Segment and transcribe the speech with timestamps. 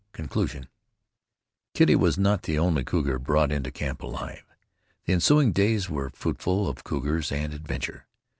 [0.13, 0.67] CONCLUSION
[1.75, 4.41] Kitty was not the only cougar brought into camp alive.
[5.05, 8.07] The ensuing days were fruitful of cougars and adventure.